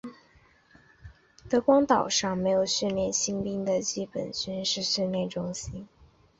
[1.47, 5.87] 德光岛上设有训练新兵的基本军事训练中心。